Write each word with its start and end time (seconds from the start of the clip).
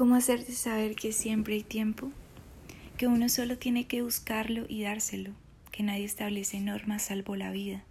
¿Cómo 0.00 0.14
hacerte 0.14 0.52
saber 0.52 0.96
que 0.96 1.12
siempre 1.12 1.56
hay 1.56 1.62
tiempo? 1.62 2.10
Que 2.96 3.06
uno 3.06 3.28
solo 3.28 3.58
tiene 3.58 3.84
que 3.86 4.00
buscarlo 4.00 4.64
y 4.66 4.80
dárselo, 4.80 5.32
que 5.72 5.82
nadie 5.82 6.06
establece 6.06 6.58
normas 6.58 7.02
salvo 7.02 7.36
la 7.36 7.50
vida, 7.50 7.84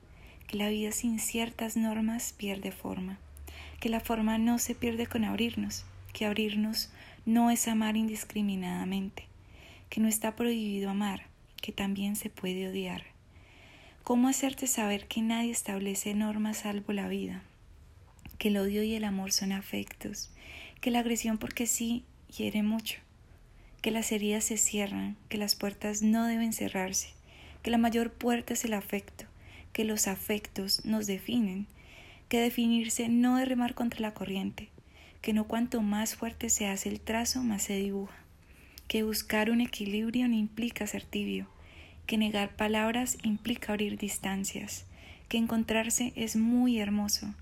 que 0.47 0.57
la 0.57 0.69
vida 0.69 0.91
sin 0.91 1.19
ciertas 1.19 1.77
normas 1.77 2.33
pierde 2.35 2.71
forma, 2.71 3.19
que 3.79 3.89
la 3.89 3.99
forma 3.99 4.39
no 4.39 4.57
se 4.57 4.73
pierde 4.73 5.05
con 5.05 5.23
abrirnos, 5.23 5.85
que 6.11 6.25
abrirnos 6.25 6.89
no 7.27 7.51
es 7.51 7.67
amar 7.67 7.95
indiscriminadamente, 7.95 9.27
que 9.91 10.01
no 10.01 10.07
está 10.07 10.35
prohibido 10.35 10.89
amar, 10.89 11.27
que 11.61 11.71
también 11.71 12.15
se 12.15 12.31
puede 12.31 12.69
odiar. 12.69 13.03
¿Cómo 14.01 14.29
hacerte 14.29 14.65
saber 14.65 15.05
que 15.05 15.21
nadie 15.21 15.51
establece 15.51 16.15
normas 16.15 16.57
salvo 16.57 16.91
la 16.91 17.07
vida? 17.07 17.43
Que 18.39 18.47
el 18.47 18.57
odio 18.57 18.81
y 18.81 18.95
el 18.95 19.03
amor 19.03 19.31
son 19.31 19.51
afectos, 19.51 20.31
que 20.81 20.91
la 20.91 20.99
agresión 20.99 21.37
porque 21.37 21.67
sí 21.67 22.05
hiere 22.35 22.63
mucho, 22.63 22.99
que 23.81 23.91
las 23.91 24.11
heridas 24.11 24.45
se 24.45 24.57
cierran, 24.57 25.17
que 25.27 25.37
las 25.37 25.55
puertas 25.55 26.01
no 26.01 26.25
deben 26.25 26.53
cerrarse, 26.53 27.09
que 27.63 27.71
la 27.71 27.77
mayor 27.77 28.11
puerta 28.11 28.53
es 28.53 28.65
el 28.65 28.73
afecto, 28.73 29.25
que 29.73 29.83
los 29.83 30.07
afectos 30.07 30.85
nos 30.85 31.07
definen, 31.07 31.67
que 32.29 32.39
definirse 32.39 33.09
no 33.09 33.39
es 33.39 33.47
remar 33.47 33.73
contra 33.73 33.99
la 33.99 34.13
corriente, 34.13 34.69
que 35.21 35.33
no 35.33 35.45
cuanto 35.45 35.81
más 35.81 36.15
fuerte 36.15 36.49
se 36.49 36.67
hace 36.67 36.89
el 36.89 37.01
trazo, 37.01 37.43
más 37.43 37.63
se 37.63 37.77
dibuja, 37.77 38.15
que 38.87 39.03
buscar 39.03 39.49
un 39.49 39.61
equilibrio 39.61 40.27
no 40.27 40.35
implica 40.35 40.87
ser 40.87 41.03
tibio, 41.03 41.47
que 42.05 42.17
negar 42.17 42.55
palabras 42.55 43.17
implica 43.23 43.73
abrir 43.73 43.97
distancias, 43.97 44.85
que 45.27 45.37
encontrarse 45.37 46.13
es 46.15 46.35
muy 46.35 46.79
hermoso, 46.79 47.35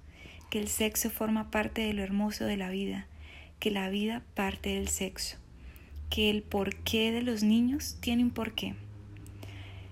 que 0.49 0.59
el 0.59 0.67
sexo 0.67 1.09
forma 1.09 1.51
parte 1.51 1.81
de 1.81 1.93
lo 1.93 2.03
hermoso 2.03 2.45
de 2.45 2.57
la 2.57 2.69
vida, 2.69 3.07
que 3.59 3.71
la 3.71 3.89
vida 3.89 4.23
parte 4.35 4.75
del 4.75 4.87
sexo, 4.87 5.37
que 6.09 6.29
el 6.29 6.43
porqué 6.43 7.11
de 7.11 7.21
los 7.21 7.43
niños 7.43 7.97
tiene 7.99 8.23
un 8.23 8.31
porqué, 8.31 8.75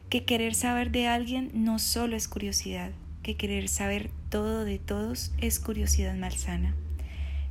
que 0.09 0.23
querer 0.23 0.53
saber 0.53 0.91
de 0.91 1.07
alguien 1.07 1.51
no 1.53 1.79
solo 1.79 2.15
es 2.15 2.27
curiosidad, 2.27 2.91
que 3.23 3.35
querer 3.35 3.67
saber 3.67 4.11
todo 4.29 4.65
de 4.65 4.77
todos 4.77 5.31
es 5.39 5.59
curiosidad 5.59 6.15
malsana, 6.15 6.75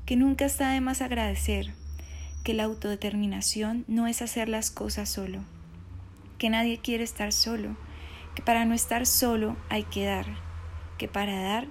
que 0.06 0.16
nunca 0.16 0.44
está 0.44 0.70
de 0.70 0.80
más 0.80 1.02
agradecer, 1.02 1.72
que 2.44 2.54
la 2.54 2.64
autodeterminación 2.64 3.84
no 3.88 4.06
es 4.06 4.22
hacer 4.22 4.48
las 4.48 4.70
cosas 4.70 5.08
solo, 5.08 5.40
que 6.38 6.50
nadie 6.50 6.78
quiere 6.78 7.02
estar 7.02 7.32
solo, 7.32 7.76
que 8.34 8.42
para 8.42 8.64
no 8.64 8.74
estar 8.74 9.06
solo 9.06 9.56
hay 9.68 9.82
que 9.82 10.04
dar, 10.04 10.26
que 10.98 11.08
para 11.08 11.40
dar 11.40 11.66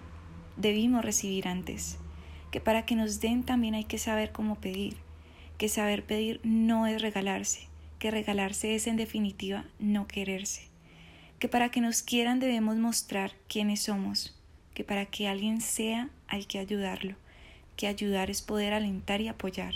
debimos 0.57 1.05
recibir 1.05 1.47
antes, 1.47 1.97
que 2.53 2.59
para 2.59 2.85
que 2.85 2.95
nos 2.95 3.19
den 3.19 3.41
también 3.41 3.73
hay 3.73 3.83
que 3.83 3.97
saber 3.97 4.31
cómo 4.31 4.53
pedir, 4.61 4.95
que 5.57 5.69
saber 5.69 6.05
pedir 6.05 6.39
no 6.43 6.85
es 6.85 7.01
regalarse, 7.01 7.67
que 7.97 8.11
regalarse 8.11 8.75
es 8.75 8.85
en 8.85 8.95
definitiva 8.95 9.65
no 9.79 10.05
quererse, 10.05 10.67
que 11.39 11.49
para 11.49 11.69
que 11.69 11.81
nos 11.81 12.03
quieran 12.03 12.39
debemos 12.39 12.75
mostrar 12.77 13.31
quiénes 13.49 13.81
somos, 13.81 14.39
que 14.75 14.83
para 14.83 15.07
que 15.07 15.27
alguien 15.27 15.61
sea 15.61 16.11
hay 16.27 16.45
que 16.45 16.59
ayudarlo, 16.59 17.15
que 17.75 17.87
ayudar 17.87 18.29
es 18.29 18.43
poder 18.43 18.73
alentar 18.73 19.19
y 19.19 19.29
apoyar, 19.29 19.73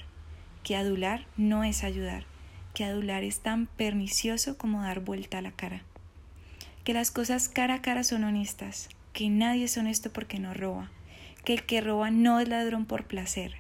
que 0.64 0.76
adular 0.76 1.26
no 1.36 1.64
es 1.64 1.84
ayudar, 1.84 2.26
que 2.76 2.84
adular 2.84 3.24
es 3.24 3.40
tan 3.40 3.66
pernicioso 3.66 4.56
como 4.56 4.84
dar 4.84 5.00
vuelta 5.00 5.40
a 5.40 5.42
la 5.42 5.52
cara, 5.52 5.82
que 6.84 6.94
las 6.94 7.10
cosas 7.10 7.50
cara 7.50 7.74
a 7.74 7.82
cara 7.82 8.04
son 8.04 8.24
honestas, 8.24 8.90
que 9.14 9.32
nadie 9.32 9.64
es 9.64 9.76
honesto 9.78 10.14
porque 10.14 10.38
no 10.38 10.54
roba, 10.54 10.92
que 11.48 11.54
el 11.54 11.64
que 11.64 11.80
roba 11.80 12.12
no 12.12 12.42
es 12.42 12.50
ladrón 12.50 12.86
por 12.86 13.06
placer, 13.06 13.54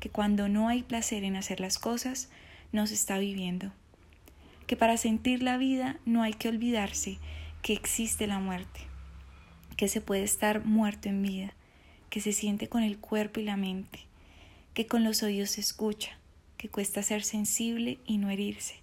que 0.00 0.10
cuando 0.10 0.48
no 0.48 0.66
hay 0.66 0.82
placer 0.82 1.22
en 1.22 1.36
hacer 1.36 1.60
las 1.60 1.78
cosas, 1.78 2.30
no 2.72 2.84
se 2.88 2.94
está 2.94 3.16
viviendo, 3.16 3.70
que 4.66 4.74
para 4.74 4.96
sentir 4.96 5.44
la 5.44 5.56
vida 5.56 6.00
no 6.04 6.24
hay 6.24 6.32
que 6.32 6.48
olvidarse 6.48 7.18
que 7.62 7.74
existe 7.74 8.26
la 8.26 8.40
muerte, 8.40 8.80
que 9.76 9.86
se 9.86 10.00
puede 10.00 10.24
estar 10.24 10.64
muerto 10.64 11.08
en 11.08 11.22
vida, 11.22 11.54
que 12.10 12.20
se 12.20 12.32
siente 12.32 12.68
con 12.68 12.82
el 12.82 12.98
cuerpo 12.98 13.38
y 13.38 13.44
la 13.44 13.56
mente, 13.56 14.00
que 14.74 14.88
con 14.88 15.04
los 15.04 15.22
oídos 15.22 15.50
se 15.50 15.60
escucha, 15.60 16.18
que 16.56 16.68
cuesta 16.68 17.04
ser 17.04 17.22
sensible 17.22 18.00
y 18.04 18.18
no 18.18 18.30
herirse, 18.30 18.80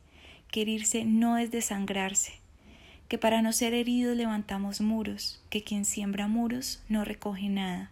que 0.50 0.62
herirse 0.62 1.04
no 1.04 1.38
es 1.38 1.52
desangrarse, 1.52 2.36
que 3.10 3.18
para 3.18 3.42
no 3.42 3.52
ser 3.52 3.74
heridos 3.74 4.16
levantamos 4.16 4.80
muros, 4.80 5.44
que 5.50 5.62
quien 5.62 5.84
siembra 5.84 6.30
muros 6.30 6.82
no 6.88 7.04
recoge 7.04 7.50
nada, 7.50 7.92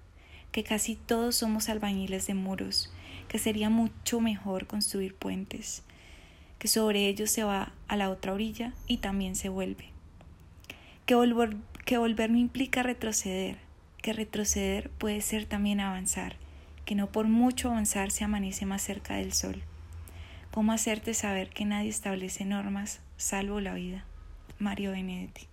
que 0.53 0.63
casi 0.63 0.95
todos 0.95 1.35
somos 1.35 1.67
albañiles 1.67 2.27
de 2.27 2.35
muros, 2.35 2.93
que 3.27 3.39
sería 3.39 3.71
mucho 3.71 4.21
mejor 4.21 4.67
construir 4.67 5.15
puentes, 5.15 5.81
que 6.59 6.67
sobre 6.67 7.07
ellos 7.07 7.31
se 7.31 7.43
va 7.43 7.73
a 7.87 7.97
la 7.97 8.11
otra 8.11 8.33
orilla 8.33 8.71
y 8.87 8.97
también 8.97 9.35
se 9.35 9.49
vuelve. 9.49 9.89
Que 11.07 11.15
volver, 11.15 11.57
que 11.85 11.97
volver 11.97 12.29
no 12.29 12.37
implica 12.37 12.83
retroceder, 12.83 13.57
que 14.01 14.13
retroceder 14.13 14.91
puede 14.91 15.21
ser 15.21 15.45
también 15.45 15.79
avanzar, 15.79 16.35
que 16.85 16.93
no 16.93 17.11
por 17.11 17.27
mucho 17.27 17.71
avanzar 17.71 18.11
se 18.11 18.23
amanece 18.23 18.67
más 18.67 18.83
cerca 18.83 19.15
del 19.15 19.33
sol. 19.33 19.63
¿Cómo 20.51 20.71
hacerte 20.71 21.15
saber 21.15 21.49
que 21.49 21.65
nadie 21.65 21.89
establece 21.89 22.45
normas 22.45 22.99
salvo 23.17 23.59
la 23.59 23.73
vida? 23.73 24.05
Mario 24.59 24.91
Benedetti. 24.91 25.52